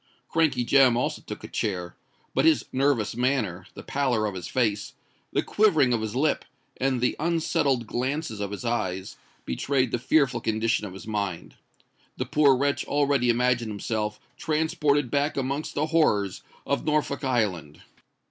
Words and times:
Crankey 0.33 0.65
Jem 0.65 0.97
also 0.97 1.21
took 1.21 1.43
a 1.43 1.47
chair; 1.47 1.95
but 2.33 2.43
his 2.43 2.65
nervous 2.73 3.15
manner, 3.15 3.67
the 3.75 3.83
pallor 3.83 4.25
of 4.25 4.33
his 4.33 4.47
face, 4.47 4.93
the 5.31 5.43
quivering 5.43 5.93
of 5.93 6.01
his 6.01 6.15
lip, 6.15 6.43
and 6.77 7.01
the 7.01 7.15
unsettled 7.19 7.85
glances 7.85 8.39
of 8.39 8.49
his 8.49 8.65
eyes, 8.65 9.17
betrayed 9.45 9.91
the 9.91 9.99
fearful 9.99 10.41
condition 10.41 10.87
of 10.87 10.93
his 10.95 11.05
mind. 11.05 11.53
The 12.17 12.25
poor 12.25 12.55
wretch 12.55 12.83
already 12.85 13.29
imagined 13.29 13.69
himself 13.69 14.19
transported 14.37 15.11
back 15.11 15.37
amongst 15.37 15.75
the 15.75 15.85
horrors 15.85 16.41
of 16.65 16.83
Norfolk 16.83 17.23
Island! 17.23 17.83